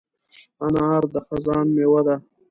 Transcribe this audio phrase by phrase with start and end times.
[0.65, 2.15] انار د خزان مېوه ده.